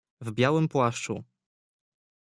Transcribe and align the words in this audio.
"W 0.21 0.31
białym 0.31 0.67
płaszczu." 0.67 1.23